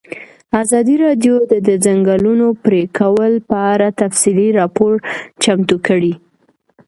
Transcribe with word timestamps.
ازادي 0.63 0.95
راډیو 1.05 1.35
د 1.51 1.53
د 1.67 1.69
ځنګلونو 1.85 2.47
پرېکول 2.65 3.33
په 3.49 3.57
اړه 3.73 3.87
تفصیلي 4.01 4.49
راپور 4.59 4.93
چمتو 5.43 5.77
کړی. 5.87 6.13